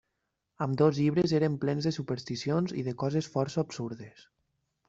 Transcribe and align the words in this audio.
Ambdós 0.65 0.95
llibres 1.01 1.35
eren 1.41 1.59
plens 1.65 1.89
de 1.89 1.93
supersticions 1.97 2.75
i 2.83 2.87
de 2.91 2.97
coses 3.05 3.31
força 3.37 3.63
absurdes. 3.67 4.29